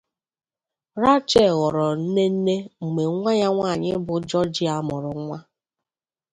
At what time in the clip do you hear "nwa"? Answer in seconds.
3.13-3.31, 5.23-5.39